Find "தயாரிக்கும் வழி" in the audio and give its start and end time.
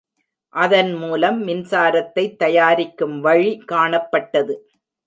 2.35-3.63